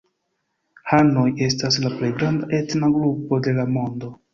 Hanoj 0.93 1.27
estas 1.49 1.79
la 1.85 1.95
plej 2.01 2.13
granda 2.19 2.53
etna 2.65 2.95
grupo 3.01 3.45
de 3.51 3.61
la 3.63 3.73
mondo. 3.81 4.17